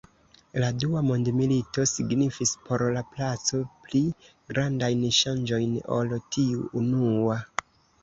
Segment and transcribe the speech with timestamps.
[0.61, 7.43] La dua mondmilito signifis por la placo pli grandajn ŝanĝojn ol tiu unua.